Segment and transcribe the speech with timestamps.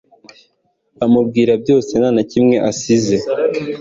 [1.05, 3.15] amubwira byose ntanakimwe asize